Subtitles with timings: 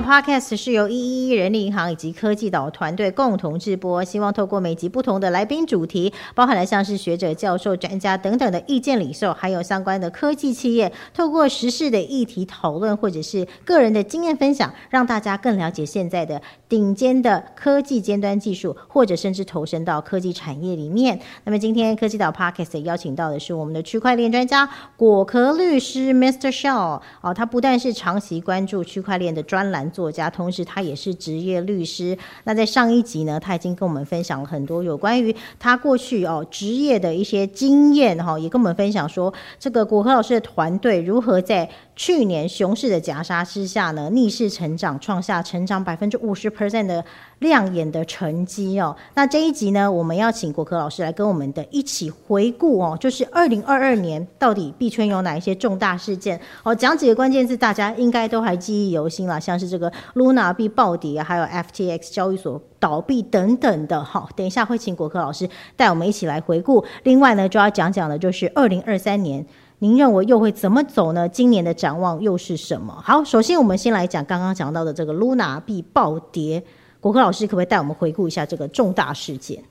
[0.00, 21.20] Podcast 是由一一一人力银行以及科技岛团队共同制播，希望透过每集不同的来宾主题，包含了像是学者、教授、专家等等的意见领袖，还有相关的科技企业，透过时事的议题讨论，或者是个人的经验分享，让大家更了解现在的顶尖的科技尖端技术，或者甚至投身到科技产业里面。
[21.44, 26.50] 那么今天科技岛 Podcast 邀请到的是我们的区块链专家果壳律师 Mr.
[26.50, 29.89] Shaw 哦，他不但是长期关注区块链的专栏。
[29.90, 32.16] 作家，同时他也是职业律师。
[32.44, 47.04] 那在上一集呢，他已经跟我们分享了很多有关于他过去哦职业的一些经验哈，也跟我们分享说，这个果壳老师的团队如何在去年熊市的夹杀之下呢，逆势成长，创下成长百分之五十 percent 的。
[47.40, 64.28] 亮眼的成绩哦，那这一集呢，我们要请国科老师来跟我们的一起回顾哦，就是二零二二年到底币圈有哪一些重大事件哦，讲几个关键字，大家应该都还记忆犹新啦，像是这个 Luna 币暴跌啊，还有 FTX 交易所倒闭等等的哈。
[64.36, 66.84] 等一下会请国科老师带我们一起来回顾。
[67.04, 69.46] 另外呢，就要讲讲的就是二零二三年，
[69.78, 71.26] 您认为又会怎么走呢？
[71.26, 72.94] 今年的展望又是什么？
[73.02, 76.62] 好，首先我们先来讲刚刚讲到的这个 Luna 币暴跌。
[77.00, 79.62] 国科老师可不可以带我们回顾一下这个重大事件？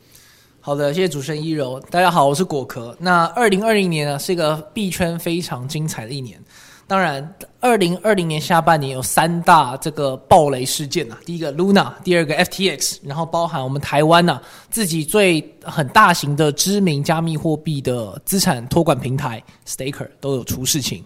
[0.60, 1.80] 好的，谢谢主持人一柔。
[1.92, 2.96] 大家好，我是果壳。
[3.00, 6.42] 那二零二零年呢，是一个币圈非常精彩的一年。
[6.88, 14.42] 当然，二零二零年下半年有三大这个暴雷事件啊，第一个 Luna，第二个 FTX，然后包含我们台湾呢
[14.72, 21.04] 自己最很大型的知名加密货币的资产托管平台 Staker 都有出事情。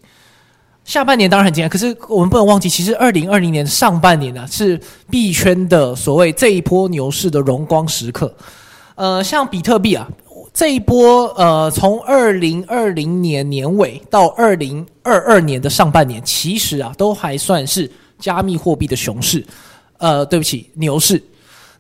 [0.86, 4.78] 下半年当然很精彩，可是我们不能忘记，其实二零二零年上半年呢是
[5.10, 8.34] 币圈的所谓这一波牛市的荣光时刻。
[8.96, 10.06] 呃，像比特币啊，
[10.54, 19.44] 这一波呃，从二零二零年年尾到二零二二年的上半年，其实啊都还算是加密货币的熊市。
[20.00, 21.24] 呃，对不起，牛市。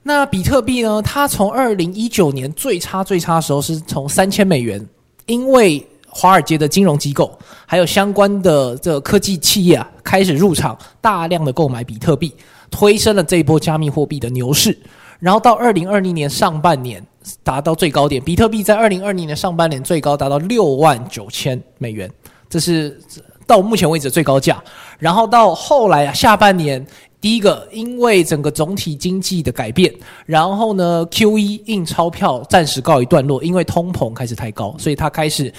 [0.01, 1.01] 那比特币呢？
[1.01, 4.87] 它从二零一九年最差最差的时候是从三千美元，
[5.25, 5.85] 因为。
[6.13, 12.33] 华尔街的金融机构还有相关的这个科技企业啊，开始入场，大量的购买比特币，
[12.69, 14.77] 推升了这一波加密货币的牛市。
[15.19, 17.01] 然后到二零二零年上半年
[17.43, 22.11] 达到最高点，比特币在二零二零年上半年最高达到六万九千美元，
[22.49, 22.99] 这是
[23.47, 24.61] 到目前为止最高价。
[24.99, 26.85] 然后到后来啊，下半年
[27.21, 29.93] 第一个，因为整个总体经济的改变，
[30.25, 35.53] 然后呢，Q E 印钞票暂时告一段落，因为通膨开始太高，所以它开始。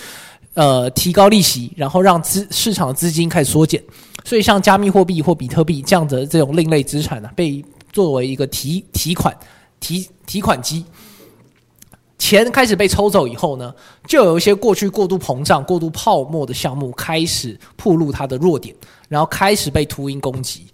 [0.54, 3.82] 呃，提高利息，然后让资市场的资金开始缩减，
[4.24, 9.36] 所以像加密货币或比特币这样的这种另类资产呢，被作为一个提提款
[9.80, 10.84] 提提款机，
[12.18, 13.74] 钱开始被抽走以后呢，
[14.06, 18.72] 就有一些过去过度膨胀、过度泡沫的项目开始暴露它的弱点，
[19.08, 20.66] 然后开始被秃鹰攻击。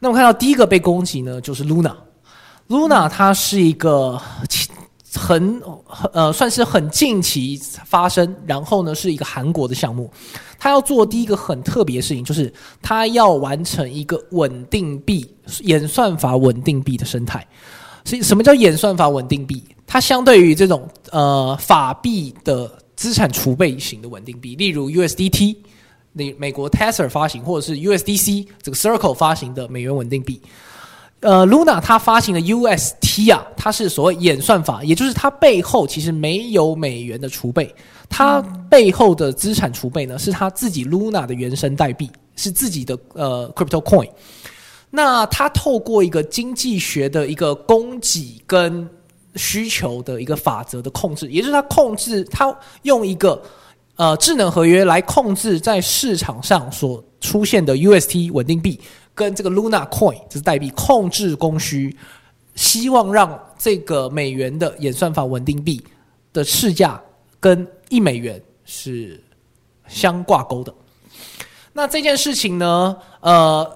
[0.00, 4.18] 那我看到第一个被攻击呢，就是 Luna，Luna 它是一个。
[5.16, 10.10] 很很呃，算是很近期发生，然后呢，是一个韩国的项目，
[10.58, 15.28] 他要做第一个很特别的事情，就是他要完成一个稳定币
[15.62, 17.46] 演算法稳定币的生态。
[18.04, 19.64] 所以，什么叫演算法稳定币？
[19.86, 25.56] 它相对于这种呃法币的资产储备型的稳定币，例如 USDT，
[26.12, 30.40] 那美国 Tether 发行，或者是 USDC 这个 Circle 发行的美元稳定币。
[31.26, 37.74] 呃，Luna 它发行的 UST 啊，它是所谓演算法，也就是它背后其实没有美元的储备，
[38.08, 44.08] 它背后的资产储备呢是它自己 Luna 的原生代币，是自己的呃 crypto coin。
[44.88, 48.88] 那它透过一个经济学的一个供给跟
[49.34, 53.42] 需求的一个法则的控制，也就是它控制它用一个
[53.96, 58.78] 呃智能合约来控制在市场上所出现的 UST 稳定币。
[59.16, 61.96] 跟这个 Luna Coin 这是代币控制供需，
[62.54, 65.82] 希望让这个美元的演算法稳定币
[66.34, 67.00] 的市价
[67.40, 69.18] 跟一美元是
[69.88, 70.72] 相挂钩的。
[71.72, 73.66] 那这件事情呢，呃，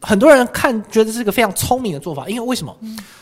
[0.00, 2.74] 很多人看觉得是个非常聪明的做法，因为为什么？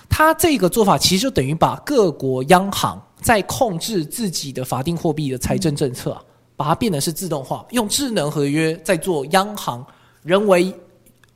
[0.08, 6.16] 它这个做法其实就等于把各国央行在控制自己的法定货币的财政政策，
[6.54, 9.84] 把它变得是自动化，用智能合约在做央行
[10.22, 10.72] 人为。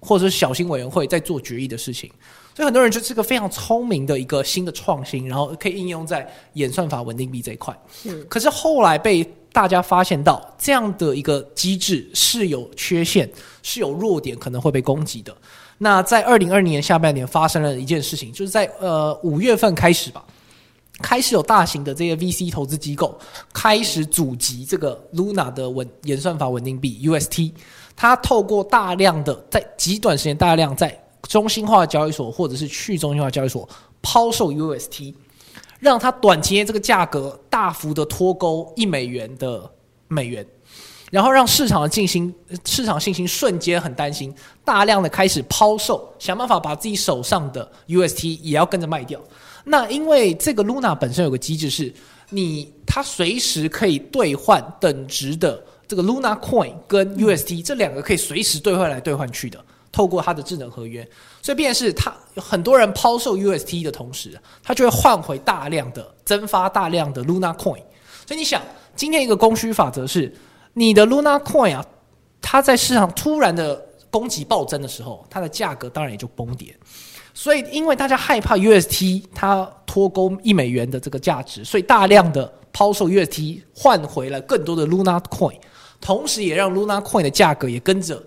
[0.04, 2.10] 或者是小型委员会在做决议的事情，
[2.56, 7.72] 所以很多人觉得是个非常聪明的一个新的创新，然后可以应用在演算法稳定币这一块。
[8.02, 9.22] 是，可是后来被
[9.52, 13.30] 大家发现到这样的一个机制是有缺陷，
[13.62, 15.32] 是有弱点，可能会被攻击的。
[15.78, 20.24] 那在二零二零年下半年发生了一件事情，就是在呃五月份开始吧，
[21.00, 23.16] 开始有大型的这些 VC 投资机构
[23.52, 27.52] 开始阻击这个 Luna 的稳演算法稳定币 UST。
[28.02, 30.92] 它透过大量的在极短时间大量在
[31.28, 33.68] 中心化交易所或者是去中心化交易所
[34.02, 35.14] 抛售 UST，
[35.78, 39.70] 让它短期内这个价格大幅的脱钩一美元的
[40.08, 40.44] 美元，
[41.12, 42.34] 然后让市场的信心
[42.64, 44.34] 市场信心瞬间很担心，
[44.64, 49.20] 大量的开始抛售，想办法把自己手上的 UST 也要跟着卖掉。
[49.62, 51.94] 那因为这个 Luna 本身有个机制是，
[52.30, 55.62] 你它随时可以兑换等值的
[55.92, 59.62] 这个 Luna Coin 跟 UST 这两个可以随时兑换来兑换去的，
[59.92, 61.06] 透过它的智能合约，
[61.42, 67.82] 所以便是它很多人抛售 UST 的同时，它就会换回大量的增发大量的 Luna Coin。
[68.26, 68.62] 所以你想，
[68.96, 70.34] 今天一个供需法则是，
[70.72, 71.84] 你的 Luna Coin 啊，
[72.40, 73.78] 它在市场突然的
[74.10, 76.74] 供给暴增的时候，它的价格当然也就崩跌。
[77.34, 85.58] 所以，因为大家害怕 UST 它脱钩一美元的这个价值，所以大量的抛售 UST 换回了更多的 Luna Coin，
[86.02, 88.20] 同时也让 Luna Coin 的价格也跟着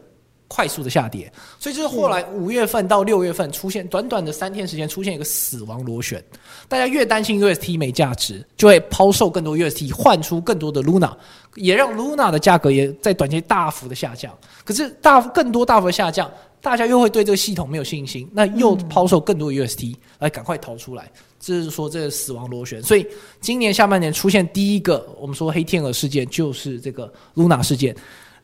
[0.56, 1.30] 快速的下跌。
[1.60, 6.24] 所以，就是后来五月份到六月份出现短短的三天时间出现一个死亡螺旋。
[6.70, 11.14] 大家越担心 UST 没价值，就会抛售更多 UST 换出更多的 Luna，
[11.56, 14.34] 也让 Luna 的价格也在短期大幅的下降。
[14.64, 16.32] 可是大更多大幅的下降。
[16.62, 22.82] 大家又会对这个系统没有信心，那又抛售更多 UST 来赶快逃出来，这是说这个死亡螺旋。
[22.82, 23.06] 所以
[23.40, 27.96] 今年下半年出现第一个我们说黑天鹅事件，就是这个 Luna 事件。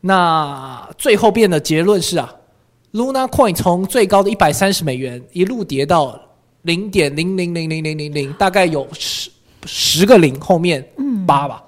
[0.01, 2.33] 那最后变的结论是啊
[2.93, 6.19] ，Luna Coin 从最高的一百三十美元一路跌到
[6.63, 9.29] 零点零零零零零零零，大概有十
[9.65, 10.85] 十个零后面
[11.25, 11.63] 八吧。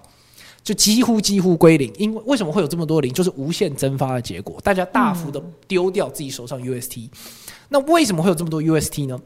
[0.64, 3.12] 就几乎几乎归零，因为为什么会有这么多零？
[3.12, 7.10] 就是无限蒸发的结果，大家大幅的丢掉自己手上 UST。
[7.68, 9.20] 那为什么会有这么多 UST 呢？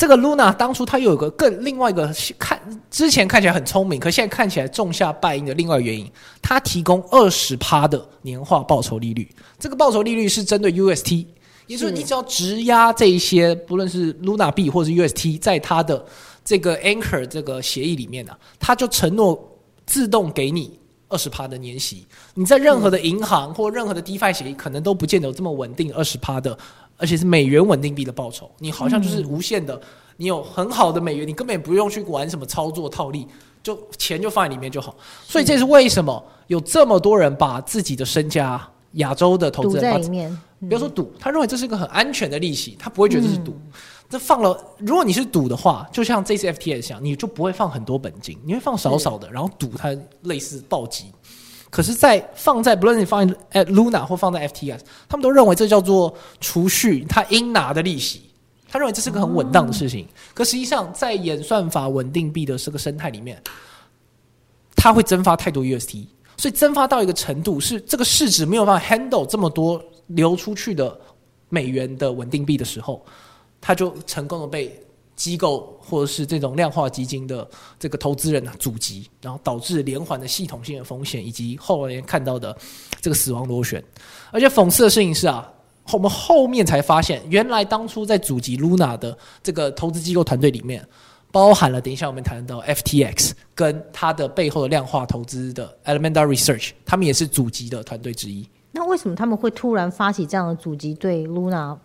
[0.00, 2.58] 这个 Luna 当初它又有个更另外一个看
[2.90, 6.10] 之前看起来很聪明，可现在看起来种下败因的另外原因，
[6.40, 9.30] 它提供二十趴的年化报酬利率。
[9.58, 11.26] 这个报酬利率是针对 UST，
[11.66, 16.02] 也就是你只要质押这一些，不论是 Luna 币或者是 UST，在它的
[16.42, 19.38] 这个 Anchor 这个协议里面呢，它就承诺。
[19.86, 26.56] 自动给你二十趴的年息，你在任何的银行或任何的 DeFi 协议，可能都不见得有这么稳定二十趴的，
[27.00, 28.50] 而且是美元稳定币的报酬。
[28.58, 29.80] 你好像就是无限的，
[30.18, 33.26] 你有很好的美元，你根本不用去玩什么操作套利，
[33.62, 34.94] 就钱就放在里面就好。
[35.24, 38.62] 所以这是为什么有这么多人把自己的身家、
[38.92, 43.56] 亚洲的投资在里面，不要说赌，他认为这是一个很安全的利息，他不会觉得这是赌。
[44.08, 51.12] 这放了，如果你是赌的话，就像这次 FTS 一样，你就不会放很多本金，你会放少少的，然后赌它类似暴击。
[51.70, 58.22] 可是，在放在不论你放在 Luna 或放在 FTS，他们都认为这叫做储蓄，他应拿的利息，
[58.68, 60.06] 他认为这是个很稳当的事情。
[60.34, 63.40] 可实际上，在演算法稳定币的这个生态里面，
[64.74, 66.06] 它会蒸发太多 UST，
[66.36, 70.98] 所以蒸发到一个程度，是这个市值没有办法 handle 这么多流出去的
[71.48, 73.04] 美元的稳定币的时候。
[73.62, 74.82] 他就成功的被
[75.20, 77.46] 机构或者是这种量化基金的
[77.78, 82.56] 这个投资人啊阻击，然后导致连环的系统性的风险，以及后来看到的
[83.02, 83.84] 这个死亡螺旋。
[84.30, 85.46] 而且讽刺的事情是啊，
[85.92, 90.82] 我们后面才发现，原来当初在阻击 Luna 的这个投资机构团队里面，
[91.30, 98.48] 包含了等一下我们谈到 FTX 跟它的背后的量化投资的 Elemental Research，他们也是阻击的团队之一。
[98.72, 101.76] 那为什么他们会突然发起这样的阻击对 Luna？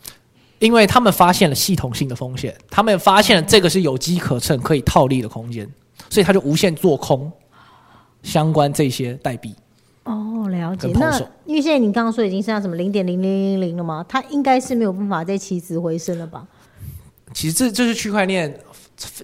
[0.59, 5.69] 因为他们发现了系统性的风险，他们发现了这个是有机可乘、可以套利的空间，
[6.09, 7.31] 所以他就无限做空
[8.24, 9.53] 相关这些代币。
[10.05, 10.88] 哦，了解。
[10.93, 14.05] 那因为现在你刚刚说已经剩下什么零点零零零零了吗？
[14.07, 16.45] 它应该是没有办法再起死回生了吧？
[17.33, 18.57] 其实这这是区块链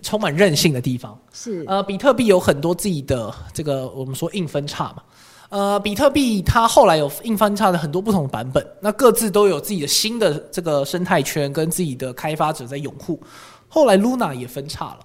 [0.01, 1.17] 充满韧性的地方。
[1.31, 5.03] 是呃，比特币有很多自己的这个我们说硬分叉嘛。
[5.51, 13.19] 呃，比特币它后来有硬分叉的很多不同的版本，那各自都有自己的新的这个生态圈跟自己的开发者在拥护。
[13.67, 14.99] 后来 Luna 也分叉了，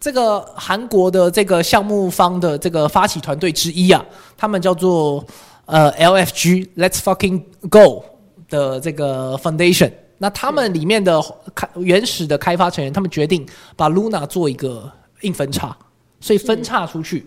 [0.00, 4.02] 这个韩国的这个项目方的这个发起团队之一啊，
[4.34, 5.22] 他们叫做
[5.66, 8.02] 呃 LFG Let's Fucking Go
[8.48, 11.22] 的这个 Foundation，那他们里面的
[11.54, 13.46] 开原始的开发成员，他们决定
[13.76, 15.76] 把 Luna 做一个硬分叉，
[16.18, 17.26] 所以分叉出去。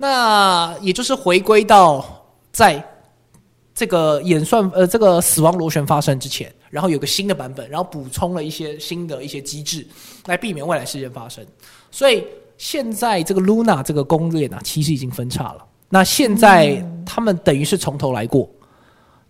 [0.00, 2.82] 那也就是回归到在
[3.74, 9.84] 这个演算呃这个死亡螺旋发生之前，然后有个新的版本，然后补充了一些新的一些机制，
[10.26, 11.44] 来避免未来事件发生。
[11.90, 12.24] 所以
[12.56, 15.64] 现在这个 Luna 这个攻略呢，其实已经分叉了。
[15.88, 18.48] 那现在他们等于是从头来过，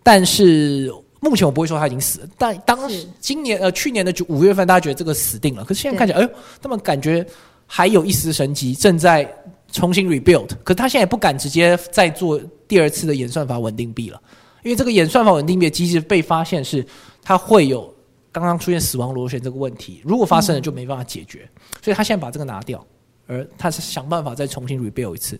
[0.03, 2.29] 但是目前我不会说他已经死了。
[2.37, 2.79] 但当
[3.21, 5.65] 今年呃去年的五月份，大家觉得这个死定了。
[5.65, 7.27] 可是现在看起来，哎呦，他们感觉
[7.67, 9.27] 还有一丝生机，正在。
[9.73, 14.21] 重新 rebuild，可是他现在也不敢直接再做第二次的演算法稳定币了，
[14.63, 16.85] 因为这个演算法稳定币的机制被发现是
[17.23, 17.95] 它会有
[18.33, 21.49] 刚刚出现死亡螺旋这个问题，如果发生了就没办法解决，
[21.83, 22.85] 所以他现在把这个拿掉，
[23.27, 25.39] 而他是想办法再重新 rebuild 一次，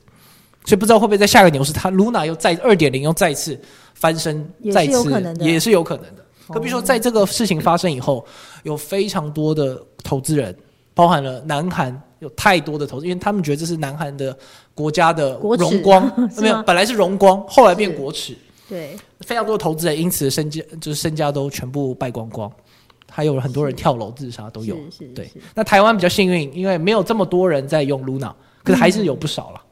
[0.65, 3.59] 所以不知道会不会在下个牛市，他 Luna 又再二点零又再次
[3.95, 6.23] 翻身，再次也是有可能的。
[6.23, 8.25] 哦可比如说，在这个事情发生以后，
[8.63, 10.57] 有非常多的投资人，
[10.99, 14.37] 包含了南韩，有太多的投资，因为他们觉得这是南韩的
[14.75, 16.13] 国家的荣光，
[16.43, 18.37] 没有，本来是荣光，后来变国耻。
[18.69, 22.51] 对，非常多的投资人因此身家就是身家都全部败光光，
[23.09, 24.77] 还有很多人跳楼自杀都有。
[25.15, 28.33] 对那台湾比较幸运，因为没有这么多人在用 Luna，
[28.65, 29.63] 可是还是有不少了。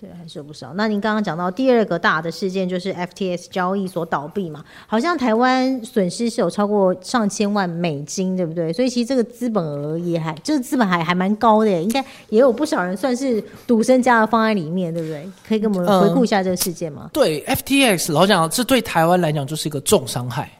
[0.00, 0.72] 对，还是有不少。
[0.74, 8.72] 那您刚刚讲到第二个大的事件就是 FTS 交易所倒闭嘛，好像台湾损失是有超过上千万美金，对不对？
[8.72, 15.28] 所以其实这个资本额也还，这个资本还还蛮高的，应该也有不少人算是赌身家的放在里面，对不对？
[15.46, 17.10] 可以跟我们嗯回顾一下这个事件吗？
[17.12, 20.50] 对 FTX 老讲，这对台湾来讲就是一个重伤害。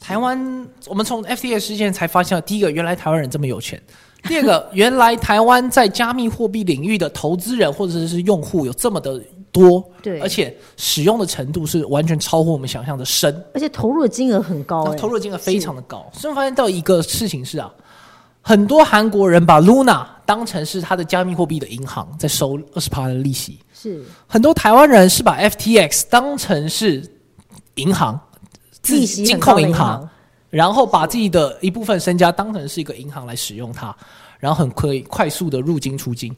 [0.00, 0.38] 台湾，
[0.86, 3.78] 我们从 FTX 事件才发现，第一个，原来台湾人这么有钱；
[4.24, 10.20] 第二个，原来台湾在加密货币领域的投资人或者是用户有这么的多，对。
[10.20, 13.44] 而且使用的程度是完全超乎我们想象的深。
[13.54, 16.08] 而且投入的金额很高投入的金额非常的高。
[16.12, 17.72] 所以我发现到一个事情是啊，
[18.40, 24.04] 很多韩国人把 Luna 当成是他的加密货币的银行，在收二十趴的利息；是。
[24.26, 27.02] 很多台湾人是把 FTX 当成是
[27.74, 28.20] 银行，
[28.82, 30.10] 自利息金控银行行，，
[30.50, 33.96] 然后把自己的一部分身家当成是一个银行来使用它，
[34.38, 36.36] 然后很可以快速的入金出金。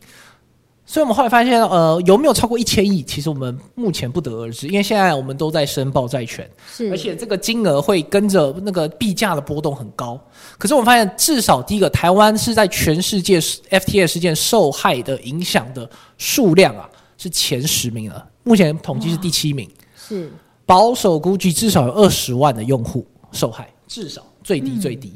[0.85, 3.03] 所以我们后来发现，呃，有没有超过一千亿？
[3.05, 6.47] 其实我们目前不得而知，因为现在我们都在申报债权。
[6.71, 10.21] 是，而且这个金额会跟着那个币价的波动很高。
[10.59, 15.89] 可是我们发现，至少第一个，台湾是在全世界 FTA 事件受害的影响的
[16.19, 18.29] 数量啊，是前十名了。
[18.43, 20.31] 目前统计是第七名，是
[20.67, 25.13] 保守估计至少有二十万的用户受害，至少最低最低。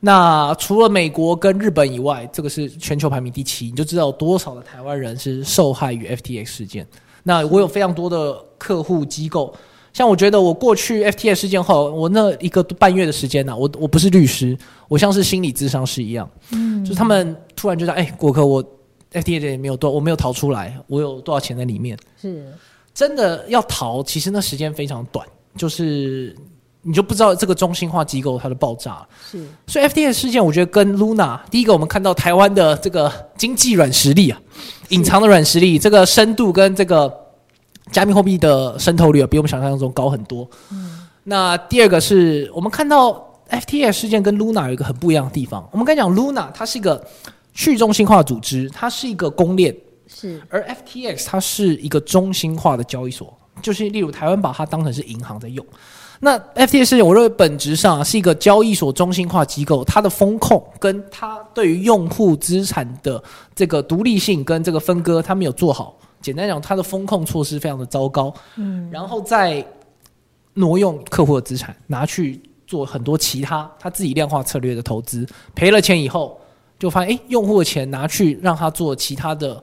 [0.00, 6.86] 那除了美国跟日本以外，这个是全球排名第七，你就知道有多少的台湾人是受害于 FTX 事件。
[7.22, 9.54] 那我有非常多的客户机构，
[9.92, 18.60] 像我觉得我过去 FTX 事件后，我那一个半月的时间呢、我我不是律师，我像是心理咨商师一样，嗯，就是他们突然觉得，哎，果科我
[19.12, 21.96] FTX 也没有多，我没有逃出来，我有多少钱在里面？
[22.20, 22.52] 是
[22.92, 25.24] 真的要逃，其实那时间非常短，
[25.56, 26.36] 就是
[26.82, 29.06] 你就不知道这个中心化机构它的爆炸。
[29.30, 34.40] 是所以 FTX 事件，我觉得跟 Luna 第一个，我们看到台湾的这个经济软实力啊，
[34.88, 37.12] 隐藏的软实力，这个深度跟这个
[37.90, 40.48] 加密货币的渗透率啊，比我们想象中高很多。
[41.24, 43.12] 那第二个是我们看到
[43.48, 45.68] FTX 事件跟 Luna 有一个很不一样的地方。
[45.70, 47.06] 我们刚才讲 Luna 它是一个
[47.54, 49.72] 去中心化组织，它是一个公链，
[50.08, 55.64] 是而 FTX 它是一个中心化的交易所，就是例如台湾把它当成是银行在用。
[56.24, 63.20] 那 FTX 我认为本质上啊是一个交易所中心化机构，它的风控跟它对于用户资产的
[63.56, 65.98] 这个独立性跟这个分割，它没有做好。
[66.20, 68.32] 简单讲，它的风控措施非常的糟糕。
[68.54, 69.66] 嗯，然后再
[70.54, 75.26] 挪用客户的资产，拿去做很多其他他自己量化策略的投资，
[75.56, 76.40] 赔了钱以后，
[76.78, 79.60] 就发现哎，诶用户的钱拿去让他做其他的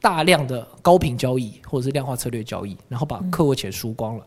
[0.00, 4.24] 大量的高频交易或者是量化策略交易，然后把客户钱输光了。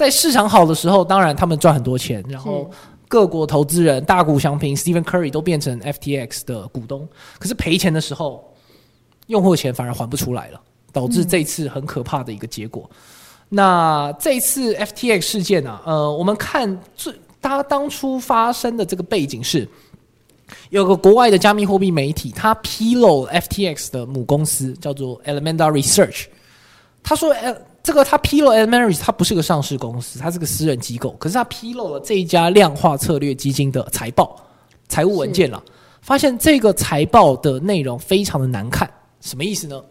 [0.00, 2.70] 在市场好的时候，当然他们赚很多钱，然后
[3.06, 7.06] 各国投资人大股相平，Stephen Curry 都变成 FTX 的股东。
[7.38, 8.42] 可是赔钱的时候，
[9.26, 12.88] 用户的钱反而还不出来了，导致这次很可怕的一个结果。
[13.50, 19.68] 那这次 FTX 事件啊，呃，我们看最它当初发生的这个背景是，
[20.70, 26.24] 有个国外的加密货币媒体，他披露 FTX 的母公司叫做 Elementa Research，
[27.02, 34.36] 他说，呃，这个他披露 Research，它不是个上市公司，它是个私人机构，可是他披露了这一家量化策略基金的财报、
[34.88, 35.62] 财务文件了，
[36.02, 38.88] 发现这个财报的内容非常的难看，
[39.20, 39.82] 什么意思呢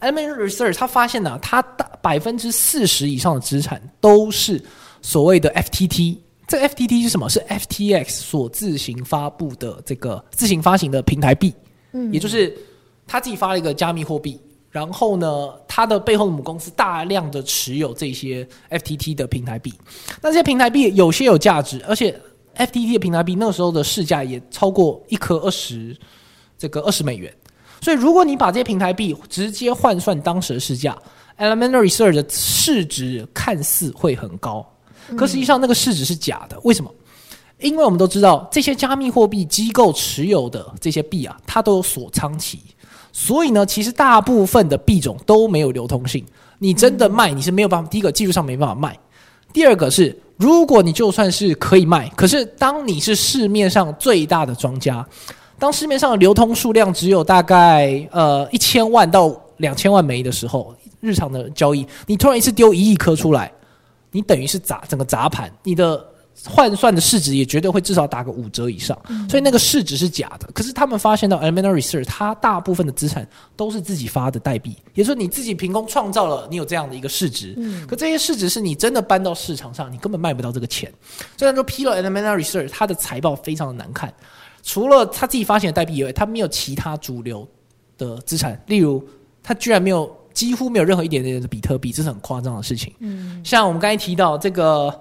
[0.00, 4.60] ？Element Research 他发现呢、它大百分之四十以上的资产都是
[5.00, 6.18] 所谓的 FTT。
[6.48, 7.30] 这个 FTT 是什么？
[7.30, 11.54] 是 FTX 所自行发布的这个自行发行的平台币，
[11.92, 12.54] 嗯，也就是
[13.06, 14.38] 他自己发了一个加密货币，
[14.72, 19.72] 然后呢，它的背后的母公司大量的持有这些 FTT 的平台币。
[20.22, 22.18] 那这些平台币有些有价值，而且
[22.56, 25.94] FTT 的平台币那个时候的市价也超过一颗二十
[26.56, 27.30] 这个二十美元。
[27.82, 30.96] 所以，如果你把这些平台币直接换算当时的市价
[31.38, 34.66] ，Elementary Research 的市值看似会很高，
[35.18, 36.58] 可实际上那个市值是假的。
[36.62, 36.90] 为什么？
[37.58, 42.60] 因为我们都知道，这些加密货币机构持有的这些币啊，它都有锁仓期，
[43.12, 46.24] 所以呢，其实大部分的币种都没有流通性。
[46.58, 47.88] 你真的卖，你是没有办法。
[47.90, 48.90] 第一个，技术上没办法卖；
[49.52, 55.06] 第二个是，如果你就算是可以卖，可是当你是市面上最大的庄家，
[55.58, 63.52] 当市面上的流通数量只有大概呃一千万到两千万枚的时候，日常的交易，你突然一次丢一亿颗出来，
[64.10, 66.11] 你等于是砸整个砸盘，你的。
[66.44, 68.98] 换算的市值也绝对会至少打个五折以上，
[69.28, 70.48] 所以那个市值是假的。
[70.52, 77.56] 可是他们发现到 Elemental Research，它大部分的资产都是自己发的代币，也就是说你自己凭空创造了你有这样的一个市值。
[77.86, 80.92] 可这些市值是你真的搬到市场上，你根本卖不到这个钱。
[81.36, 84.12] 虽然说披露 Elemental Research，它的财报非常的难看，
[84.62, 87.46] 除了他自己发行的代币以外，它没有其他主流
[87.96, 89.06] 的资产，例如
[89.42, 92.92] 它居然没有几乎没有任何一点点的比特币，这是很夸张的事情。
[92.98, 94.92] 嗯，像我们刚才提到这个。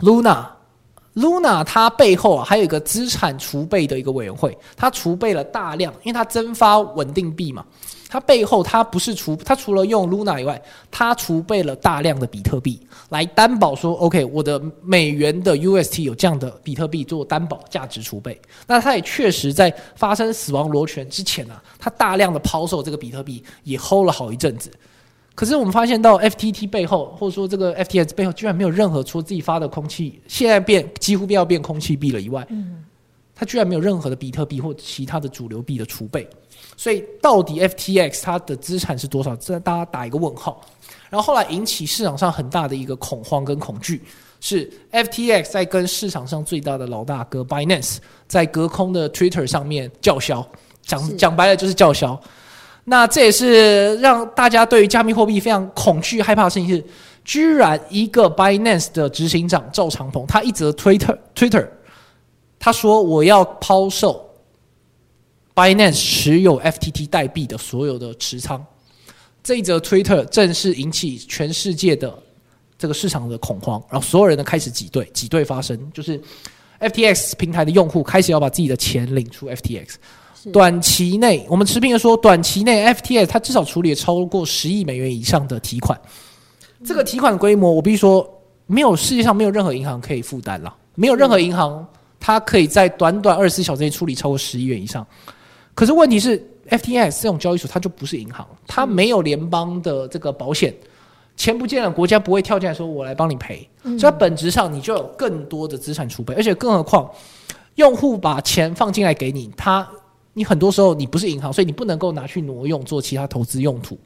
[0.00, 7.64] Luna，Luna 它背后啊还有一个资产储备的一个委员会，它储备了大量，因为它增发稳定币嘛，
[8.08, 18.40] 它背后它不是储，它除了用 Luna 以外，它储备了大量的比特币来担保说，OK，我的美元的 UST 有这样的比特币做担保价值储备。
[18.66, 24.70] 那它也确实在发生死亡螺旋之前啊，它大量的抛售这个比特币，也 hold 了好一阵子。
[25.38, 32.84] 可是我们发现到 FTT 背后，或者说这个 FTX 背后，居然没有任何除了自己发的空气，现在变几乎要变空气币了以外，嗯，
[33.36, 36.28] 它居然没有任何的比特币或其他的主流币的储备。
[36.76, 39.36] 所以到底 FTX 它的资产是多少？
[39.36, 40.60] 这大家打一个问号。
[41.08, 44.02] 然后后来引起市场上很大的一个恐慌跟恐惧，
[44.40, 50.44] 是 FTX 在跟市场上最大的老大哥 Binance 在隔空的 Twitter 上面叫嚣，
[50.82, 52.20] 讲讲白了就是叫嚣。
[52.88, 56.82] 那这也是让大家对于加密货币非常恐惧害怕的事情是，
[57.22, 61.68] 居然一个 Binance 的执行长赵长鹏，他一则 Twitter Twitter，
[62.58, 64.26] 他说我要抛售
[65.54, 68.64] Binance 持有 FTT 代币的所有的持仓，
[69.42, 72.12] 这一则 Twitter 正式引起全世界的
[72.78, 76.18] 这个市场的恐慌，然后所有人都开始挤兑，挤兑发生，就是
[76.80, 79.96] FTX 平台的用户开始要把自己的钱领出 FTX。
[80.52, 85.98] 短期内，我们持平的说，短期内 FTS 它至少处理了超过十亿美元以上的提款。
[86.84, 88.28] 这个提款的规模，我必须说，
[88.66, 90.74] 没有世界上没有任何银行可以负担了。
[90.94, 91.86] 没有任何银行，
[92.20, 95.06] 它可以在短短二十四小时内处理超过十亿元以上。
[95.74, 100.72] 可是问题是，FTS 这种交易所，它就不是银行，它没有联邦的这个保险，
[101.36, 103.68] 钱不见了，国家不会跳进来说我来帮你赔。
[103.82, 107.10] 所以它本质上你就有更多的资产储备，而且更何况，
[107.74, 109.88] 用户把钱放进来给你，他。
[110.38, 113.98] 你很多时候你不是银行，所以你不能够拿去挪用做其他投资用途。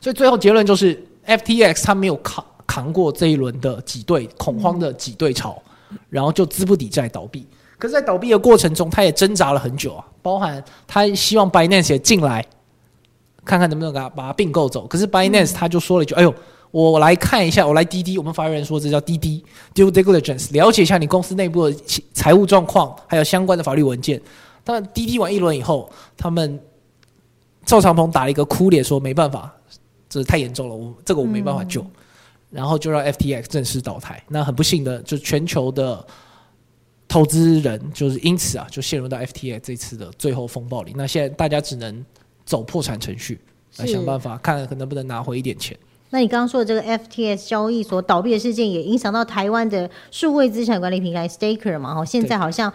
[0.00, 5.60] 所以最后结论就是，FTX 它没有扛扛过这一轮的挤兑恐慌的挤兑潮，
[6.10, 7.46] 然后就资不抵债倒闭。
[7.78, 12.44] 可是，在倒闭的过程中，他也挣扎了很久啊，包含他希望 Binance 也进来，
[13.44, 14.86] 看看能不能给他把它并购走。
[14.86, 16.32] 可是 Binance 他就说了一句：“哎呦，
[16.70, 21.76] 我来看一下，我来滴滴。”我们法院说这叫滴滴 due diligence，了解一下你公司内部的
[22.12, 24.20] 财务状况，还有相关的法律文件。
[24.64, 26.58] 但滴滴完一轮以后，他们
[27.66, 29.54] 赵长鹏打了一个哭脸，说没办法，
[30.08, 31.84] 这太严重了，我这个我没办法救，
[32.50, 34.22] 然后就让 FTX 正式倒台。
[34.28, 36.06] 那很不幸的，就全球的
[37.06, 40.94] 投资人就是因此啊，就陷入到 FTX 这次的最后风暴里。
[40.96, 42.04] 那现在大家只能
[42.46, 43.38] 走破产程序
[43.76, 45.76] 来想办法，看看能不能拿回一点钱。
[46.10, 51.94] 那你刚刚说的这个 FTS 交易所倒闭的事件，也影响到台湾的数位资产管理平台 Staker 嘛？
[51.94, 52.72] 哈，现在好像。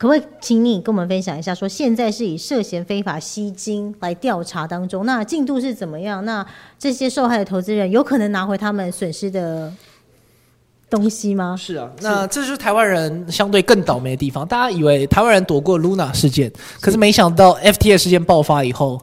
[0.00, 1.54] 可不可以请你跟我们分享一下？
[1.54, 6.24] 说现在是以涉嫌非法吸金来调查当中，那进度是怎么样？
[6.24, 6.46] 那
[6.78, 9.70] 这些受害的投资人有可能拿回他们损失的
[10.88, 11.54] 东西吗？
[11.60, 14.48] 是啊，那这就是台湾人相对更倒霉的地方。
[14.48, 18.98] 大家以为台湾人躲过 Luna 事件，可是没想到 FTS 事件爆发以后，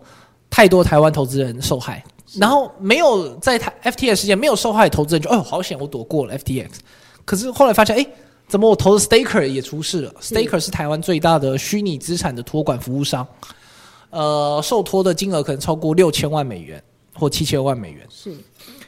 [0.49, 2.03] 太多台湾投资人受害。
[2.39, 6.69] 然后没有在台 FTS 事件没有受害的投资人就哦好险我躲过了 FTX，
[7.23, 8.03] 可是后来发现哎。
[8.47, 13.27] 怎么我投的 Staker 也出事了？Staker 是台湾最大的虚拟资产的托管服务商，
[14.09, 16.81] 呃，受托的金额可能超过六千万美元
[17.13, 18.07] 或七千万美元。
[18.09, 18.33] 是。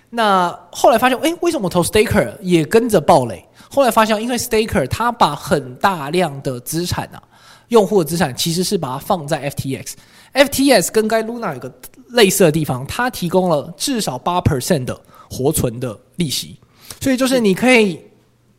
[0.10, 3.46] 那后来发现，哎，为什么我投 Staker 也跟着暴雷？
[3.70, 7.22] 后来发现，因为 Staker 它把很大量的资产啊，
[7.68, 9.94] 用户的资产其实是把它放在 FTX。
[10.34, 11.70] FTX 跟该 Luna 有个
[12.08, 14.98] 类似的地方，它提供了至少八 percent 的
[15.30, 16.58] 活存的利息，
[17.02, 18.00] 所以就是你可以。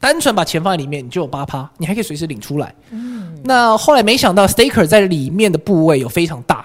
[0.00, 2.74] 单纯把钱放在里面，你就有八趴，你还可以随时领出来。
[2.90, 6.64] 嗯，那后来没想到，Staker 在里面的部位有非常大，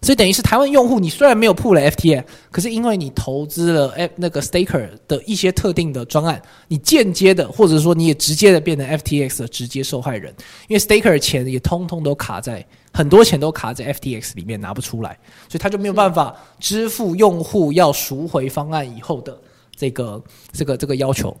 [0.00, 10.32] 所以等于是台湾用户，你虽然没有铺了 FTM，可是因为你投资了那个 Staker 的一些特定的专案，你间接的或者说你也直接的变成 FTX 的直接受害人，
[10.68, 19.36] 因为 Staker 的钱也通通都卡在很多钱都卡在 FTX 里面拿不出来，所以他就没有办法支付用户要赎回方案以后的
[19.76, 21.36] 这个这个这个要求。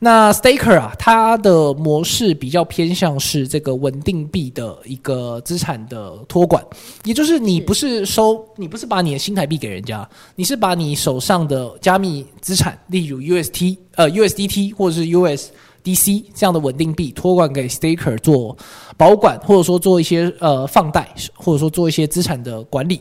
[0.00, 6.64] 那 staker 啊，它的模式比较偏向是这个稳定币的一个资产的托管，
[7.02, 18.56] 也就是你不是收，你不是把你的新台币给人家，你是把你手上的加密资产，例如 UST 呃 USDT 或者是 USDC 这样的稳定币托管给 staker 做
[18.96, 23.00] 保管，或者说做一些呃放贷，或者说做一些资产的管理。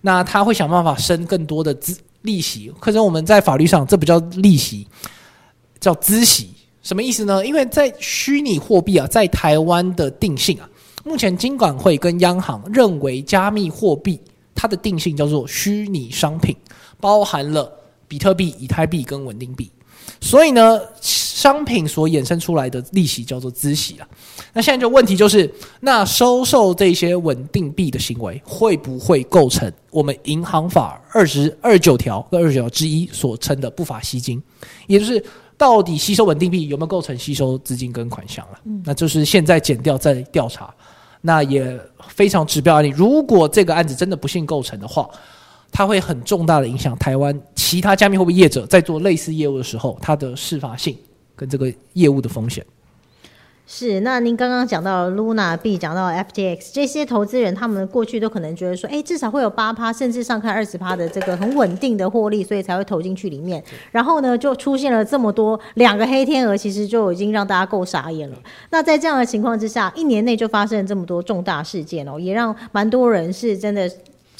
[0.00, 4.88] 那他会想办法生更多的资利息，可是我们在法律上这不叫利息。
[5.82, 6.48] 叫孳息，
[6.80, 7.44] 什么意思呢？
[7.44, 10.70] 因为在虚拟货币啊，在台湾的定性啊，
[11.04, 14.20] 目前金管会跟央行认为加密货币
[14.54, 16.56] 它的定性叫做虚拟商品，
[17.00, 17.68] 包含了
[18.06, 19.68] 比特币、以太币跟稳定币，
[20.20, 24.06] 所以呢，商品所衍生出来的利息叫做孳息啊。
[24.52, 34.40] 那现在就问题就是，那收受这些稳定币的行为会不会构成我们银行法二十二九条跟二十九条之一所称的不法吸金，
[34.86, 35.20] 也就是。
[35.62, 38.58] 到底吸收稳定币有没有构成吸收资金跟款项了？
[38.84, 40.74] 那就是现在减掉在调查，
[41.20, 42.88] 那也非常指标案例。
[42.88, 45.08] 如果这个案子真的不幸构成的话，
[45.70, 50.98] 它会很重大的影响台湾其他加密货币业者在做类似业务的时候，它的事发性
[51.36, 52.66] 跟这个业务的风险。
[53.74, 63.64] 是，那您刚刚讲到 Luna 币，讲到 FTX 这些投资人，他们过去都可能觉得说，哎，至少会有八趴，甚至上看二十趴的这个很稳定的获利，所以才会投进去里面。
[63.90, 68.36] 然后呢，就出现了这么多两个黑天鹅，其实就已经让大家够傻眼了。
[68.68, 73.90] 那在这样的情况之下，一年内就发生了这么多重大事件哦，也让蛮多人是真的。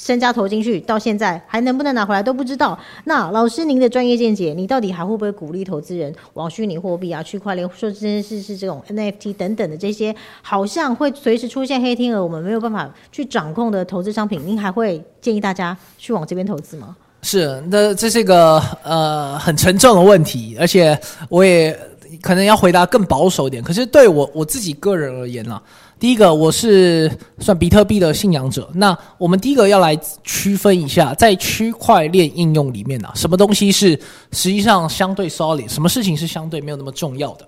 [0.03, 2.77] 身家投进去，到现在还能不能拿回来都不知道。
[3.05, 16.97] 那老师，您的专业见解，你到底还会不会鼓励投资人往虚拟货币啊、区块链，说这件事是这种 NFT 等等的这些，好像会随时出现黑天鹅，我们没有办法去掌控的投资商品，您还会建议大家去往这边投资吗？
[17.21, 21.73] 是，那这是一个呃很沉重的问题，而且我也
[22.21, 23.63] 可能要回答更保守一点。
[23.63, 25.61] 可是对我我自己个人而言呢？
[26.03, 28.69] 第一个，我是算比特币的信仰者。
[28.73, 33.97] 那我们第一个要来区分一下，在区块链应用里面呢，什么东西是
[34.33, 37.47] 实际上相对 solid，什么事情是相对没有那么重要的？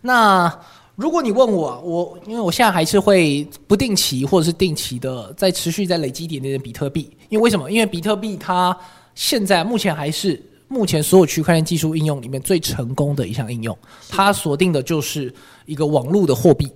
[0.00, 0.50] 那
[0.96, 7.70] 如果你问我，我因为我现在还是会不定期或者是定期的在持续在累积一点点的比特币，因为为什么？
[7.70, 8.74] 因为比特币它
[9.14, 13.76] 现在目前还是目前所有区块链技术应用里面最成功的一项应用，
[14.08, 15.30] 它锁定的就是
[15.66, 16.66] 一个网络的货币。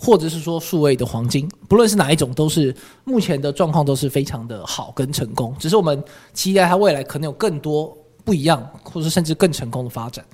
[0.00, 5.52] 或者是说数位的黄金，不论是哪一种，都是目前的状况都是非常的好跟成功。
[5.58, 6.00] 只是我们
[6.32, 7.92] 期待它未来可能有更多
[8.24, 10.24] 不一样，或者甚至更成功的发展。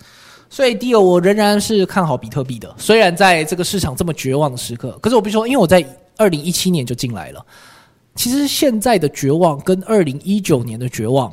[0.51, 2.73] 所以，第二，我仍然是看好比特币的。
[2.77, 5.83] 虽然在这个市场这么绝望的时刻，可是我必须说，因为我在
[6.19, 7.45] 二零一七年就进来了。
[8.15, 11.33] 其实现在的绝望跟二零一九年的绝望，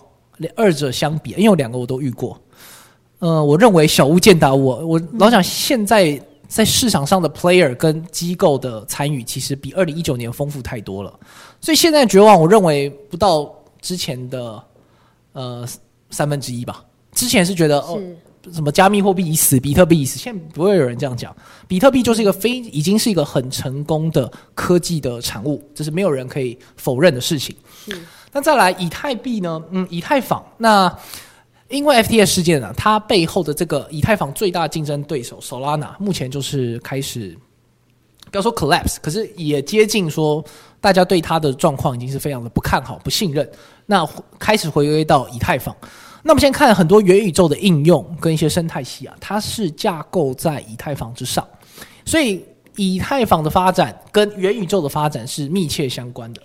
[0.55, 2.39] 二者相比，因为两个我都遇过。
[3.19, 4.67] 呃，我认为小巫见大巫。
[4.87, 6.17] 我老想现在。
[6.51, 11.17] 在市场上的 player 跟机构的参与，其实比二零一九年丰富太多了。
[11.61, 14.61] 所以现在绝望，我认为不到之前的
[15.31, 15.65] 呃
[16.09, 16.83] 三分之一吧。
[17.13, 17.97] 之前是觉得哦，
[18.51, 21.33] 什么加密货币已死，比特币已死，现在不会有人这样讲。
[21.69, 27.55] 比特币就是一个非已经是一个很成功的科技的产物，这是没有人可以否认的事情。
[28.33, 29.63] 那再来以太币呢？
[29.71, 30.93] 嗯，以太坊那。
[31.71, 37.35] 因为 FTS 事件呢，它背后的这个以太坊最大竞争对手 Solana 目前就是开始，
[38.29, 40.43] 不要说 collapse，可是也接近说
[40.79, 43.49] 大家对它的状况已经是非常的不看好、不信任。
[43.85, 44.07] 那
[44.37, 45.75] 开始回归到以太坊。
[46.23, 51.47] 那我们先看很多元宇宙的应用跟一些生态系啊，它是架构在以太坊之上，
[52.05, 56.41] 所以以太坊的发展跟元宇宙的发展是密切相关的。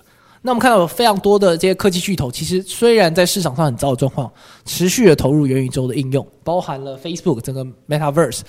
[0.47, 4.31] 那我们看到有非常多的这些科技巨头，其实虽然在市场上很糟的状况，
[4.65, 8.43] 持续的投入元宇宙的应用，包含了 Facebook 整个 Metaverse，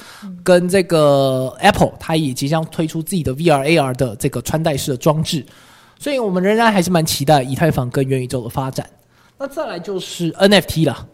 [0.44, 5.44] 跟这个 Apple，它也即将推出自己的 VR AR 的这个穿戴式的装置，
[5.98, 8.88] 所以我们仍然还是蛮期待以太坊跟元宇宙的发展。
[9.40, 11.08] 那再来就是 NFT 了，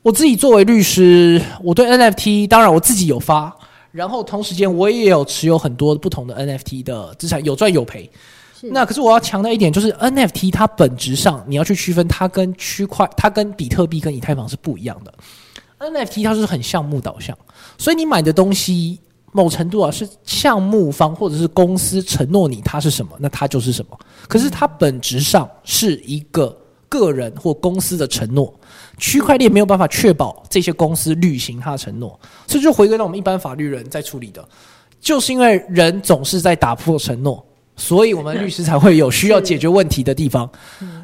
[0.00, 3.54] 我自己作为律师，我对 NFT 当然我自己有发，
[3.92, 8.10] 然后同时间我也有持有很多不同的 NFT 的资产，有赚有赔。
[8.62, 15.12] 那可是我要强调一点，就是 NFT 它本质上你要去区分它跟区块，它跟比特币跟以太坊是不一样的。
[15.78, 17.36] NFT 它是很项目导向，
[17.76, 18.98] 所以你买的东西
[19.32, 23.98] 某程度啊是项目方或者是公司承诺你它是什么，那它就是什么。
[24.26, 26.56] 可是它本质上是一个
[26.88, 28.58] 个人或公司的承诺，
[28.96, 34.42] 区块链没有办法确保这些公司履行它的承诺，所以就回归到我们一般法律人在处理的，
[34.98, 37.44] 就是因为人总是在打破承诺。
[37.76, 40.50] 所以我们 律师才会有需要解决问题的地方。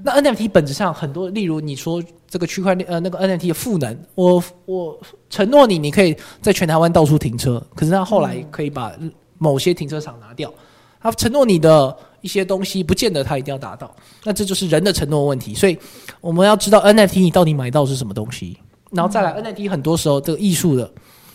[0.03, 4.99] 那 NFT 本质上很多，例如你说这个区块链呃那个 NFT 的赋能，我我
[5.31, 8.93] 承诺你，你可以在全台湾到处停车，可是他后来可以把
[9.39, 10.53] 某些停车场拿掉，
[11.01, 13.95] 他承诺你的一些东西，不见得他一定要达到。
[14.25, 15.79] 那这就是人的承诺问题，所以
[16.21, 18.57] 我们要知道 NFT 你到底买到是什么东西，
[18.91, 20.91] 然后再来 NFT 很多时候这个艺术的，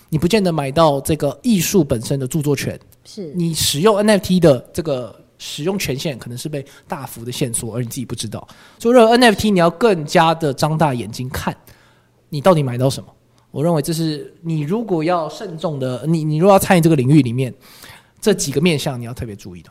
[0.10, 3.32] 你不见得买到这个艺术本身的著作权，是。
[3.34, 8.48] 你使用 NFT 的这个使用权限可能是被大幅的限缩，而你自己不知道。
[8.80, 11.56] 所以，认为 NFT 你要更加的张大眼睛看，
[12.30, 13.10] 你到底买到什么。
[13.52, 17.54] 我认为这是你如果要慎重的，你你如果要参与这个领域里面，
[18.20, 19.70] 这几个面向你要特别注意的。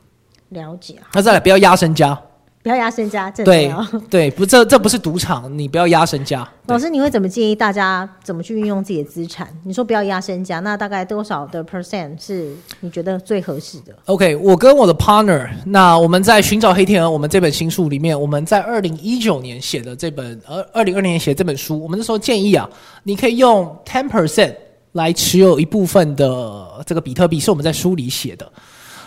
[0.48, 2.20] 了解，那再来，不要压身家。
[2.66, 3.86] 不要压身家，真对的。
[4.10, 6.44] 对，不，这这不是赌场，你不要压身家。
[6.66, 9.46] 老师，你会怎么建议大家怎么去运用自己的资产？
[9.62, 22.68] 你说不要压身家，那大概多少的 percent 是你觉得最合适的？OK，我跟我的 partner，那我们在寻找黑天鹅，我们这本新书里面，我们在二零一九年写的这本，呃，二零二零年写的这本书，我们那时候建议啊，
[23.04, 24.52] 你可以用 ten percent
[24.94, 28.50] 来持有一部分的这个比特币，是我们在书里写的。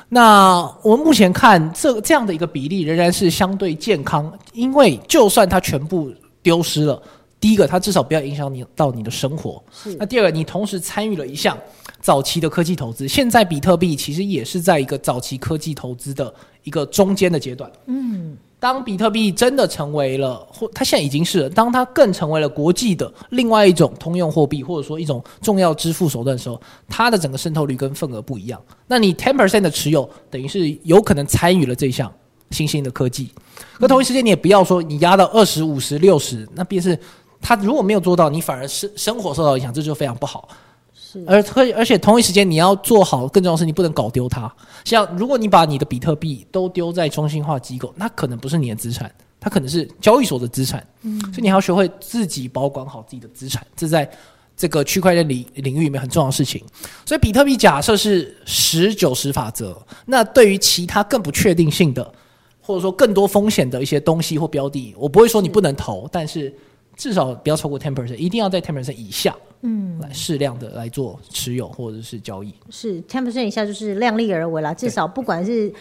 [0.09, 6.99] 那我们目前看这这样的一个比例仍然是相对健康，因为就算它全部丢失了，
[7.39, 11.55] 第一个它至少不要影响你到你的生活，是那第二个，你同时参与了一项
[12.01, 13.07] 早期的科技投资。
[13.07, 17.71] 现在比特币其实也是在一个早期科技投资的一个中间的阶段。
[17.85, 28.61] 嗯，当比特币真的成为了，或它现在已经是，当它更成为了国际的另外一种通用货币，或者说一种重要支付手段的时候，它的整个渗透率跟份额不一样。
[28.85, 32.11] 那你 ten percent 的持有，等于是有可能参与了这项
[32.51, 33.31] 新兴的科技。
[33.79, 36.99] 可同一时间，你也不要说你压到二十五十六十，那便是
[37.41, 40.49] 他如果没有做到，你反而生生活受到影响，这就非常不好。
[41.11, 44.53] 是而而而且同一时间你要做好，更重要的是你不能搞丢它。
[44.85, 50.85] 像如果你把你的比特币都丢在中心化机构，那可能不是你的资产，它可能是交易所的资产。
[51.01, 54.09] 嗯，所以你还要学会自己保管好自己的资产，这在
[54.55, 56.63] 这个区块链领领域里面很重要的事情。
[57.05, 62.13] 所以比特币假设是十九十法则，那对于其他更不确定性的，
[62.61, 66.53] 或者说更多风险的一些东西或标的，我不会说你不能投，但是
[66.99, 69.35] 至少不要超过 ten percent，一定要在 ten percent 以下。
[69.61, 72.53] 嗯，来适量的来做持有或者是交易。
[72.69, 75.73] 是 ten percent 以下就是量力而为啦，至少不管是。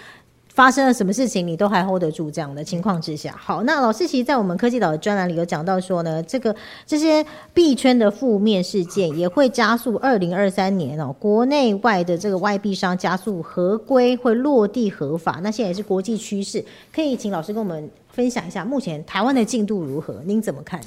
[0.58, 6.52] 发生了什么事情，你都还 hold 得住这样的情况之下，好，那老师其实，在我们科技岛的专栏里有讲到说呢，这个
[6.84, 20.20] 这些币圈的负面事件也会加速二零二三年哦，国内外的这个外币商加速合规会落地合法，那现在也是国际趋势，可以请老师跟我们分享一下目前台湾的进度如何？
[20.24, 20.80] 您怎么看？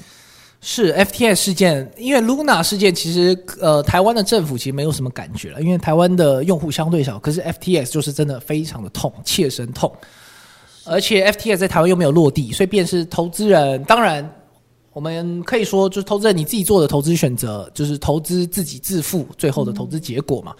[0.64, 7.18] 是 FTS 事件，因为 Luna 事件，其实呃，台湾的政府其实没有什么感觉了，因为台湾的用户相对少。
[7.18, 9.92] 可是 FTS 就是真的非常的痛，切身痛。
[10.84, 13.82] 而且 FTS 在台湾又没有落地，所以便是投资人。
[13.84, 14.28] 当然，
[14.92, 20.54] 我们可以说，就是投资人你自己做的投资选择，就是投资自己自负最后的投资结果嘛。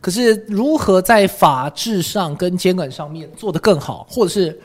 [0.00, 4.60] 可是如何在法制上跟监管上面做得更好，或者是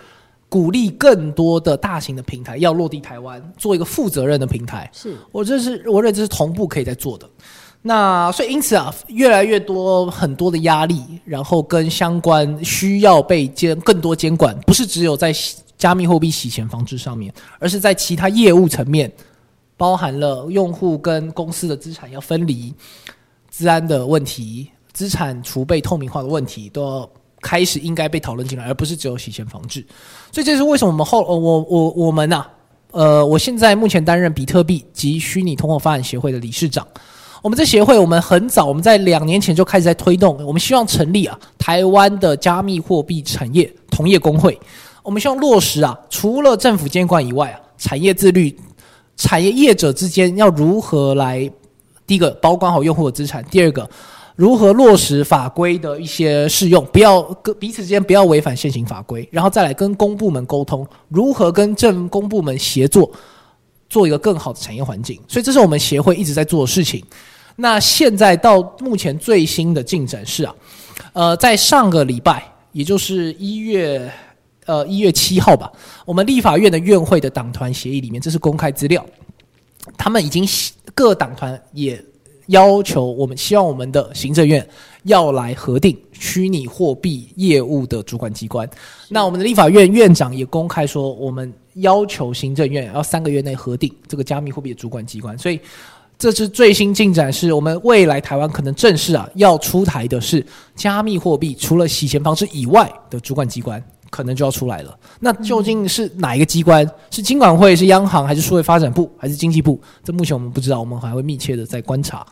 [0.50, 7.30] 鼓励更多的大型的平台要落地台湾，做一个负责任的平台，是我这是我认为这是同步可以在做的。
[7.82, 15.34] 那所以因此啊，越来越多很多的压力，然后跟相关需要被监更多监管，不是只有在
[15.78, 19.10] 加密货币洗钱防治上面，而是在其他业务层面，
[19.78, 22.74] 包含了用户跟公司的资产要分离、
[23.50, 27.10] 治安的问题、资产储备透明化的问题，都要
[27.41, 29.86] 开始应该被讨论进来，而不是只有洗钱防治。
[30.32, 32.45] 所以这是为什么我们后呃我我我们呐、
[32.91, 36.86] 呃，我现在目前担任比特币及虚拟通货发展协会的理事长。
[37.41, 44.60] 我们这协会，我们很早，我们在两年前就开始在推动，我们希望成立啊台湾的加密货币产业同业工会。
[45.04, 48.54] 我们希望落实啊，除了政府监管以外啊，产业自律，
[49.15, 51.49] 产业业者之间要如何来，
[52.06, 53.89] 第一个保管好用户的资产，第二个
[54.39, 63.12] 如何落实法规的一些适用，不要跟彼此之间不要违反现行法规，然后再来跟公部门沟通，如何跟政公部门协作，
[63.89, 65.19] 做一个更好的产业环境。
[65.28, 67.04] 所以这是我们协会一直在做的事情。
[67.58, 70.56] 那现在到目前最新的进展是啊，
[71.12, 74.10] 呃，在上个礼拜，也就是一月
[74.65, 75.69] 呃一月七号吧，
[76.06, 79.06] 我们立法院的院会的党团协议里面，这是公开资料，
[79.97, 80.47] 他们已经
[80.95, 82.02] 各党团也
[82.50, 84.64] 要求我们，希望我们的行政院
[85.04, 88.70] 要来核定虚拟货币业务的主管机关。
[89.08, 95.36] 那我们的立法院院长也公开说，我们要求行政院要三个月内核定这个加密货币的主管机关。
[95.38, 95.60] 所以。
[96.22, 105.00] 这是最新进展，是我们未来台湾可能正式啊要出台的是加密货币除了洗钱方式以外的主管机关，可能就要出来了。
[105.22, 106.86] 那究竟是哪一个机关？
[107.10, 109.80] 是金管会、是央行，还是数位发展部，还是经济部？
[110.04, 112.28] 这目前我们不知道，我们还会密切的在观察。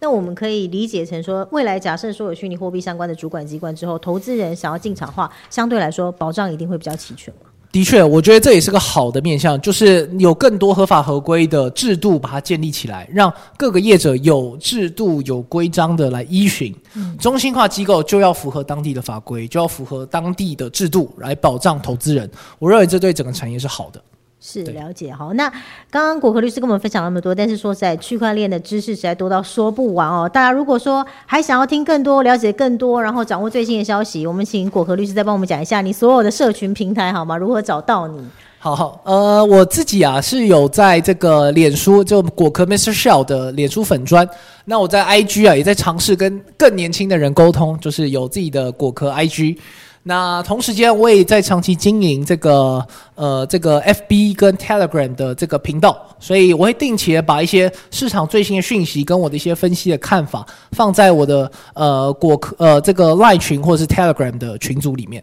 [0.00, 7.50] 那我们可以理解成说，未来假设说有虚拟货币相关的主管机关之后，投资人想要进场化，相对来说保障一定会比较齐全嘛？
[7.72, 16.74] 的确，我觉得这也是个好的面向，就是有更多合法合规的制度把它建立起来，让各个业者有制度、有规章的来依循。
[17.20, 22.28] 中心化机构就要符合当地的法规，就要符合当地的制度来保障投资人。
[22.58, 24.02] 我认为这对整个产业是好的。
[24.40, 25.50] 是了解好，那
[25.90, 30.26] 刚刚果壳律师跟我们分享那么多，但是说实在，区块链的知识实在多到说不完哦。
[30.26, 37.36] 大家如果说还想要听更多、了解更多，然后掌握最新的消息，我们请果壳律师再帮我们讲一下你所有的社群平台好吗？
[37.36, 38.18] 如何找到你？
[38.58, 42.94] 好好，呃，我自己啊是有在这个脸书，就果壳 Mr.
[42.94, 44.26] Shell 的脸书粉砖。
[44.64, 49.58] 那我在 IG 啊也在尝试跟更年轻的人沟通，就是有自己的果壳 IG。
[50.02, 52.84] 那同时间，我也在长期经营这个
[53.14, 65.22] 呃这个 FB 跟 Telegram 的这个频道，所以我会定期的把一些市场最新的讯息跟我的一些分析的看法放在我的呃果壳呃这个 Line 群或是 Telegram 的群组里面。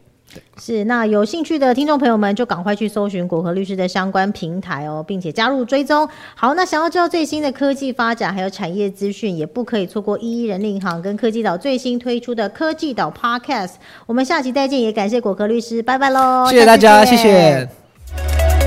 [0.59, 6.07] 是，那有兴趣的听众朋友们就赶快去搜寻果壳律师的相关平台哦，并且加入追踪。
[6.35, 13.73] 好，那想要知道最新的科技发展还有产业资讯，也不可以错过一一人力银行跟科技岛最新推出的科技岛 Podcast。
[14.05, 16.47] 我们下期再见，也感谢果壳律师，拜拜喽！
[16.49, 18.66] 谢谢大家，谢谢。